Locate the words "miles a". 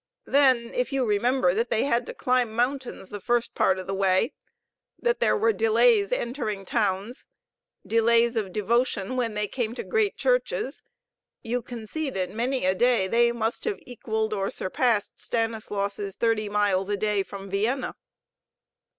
16.49-16.97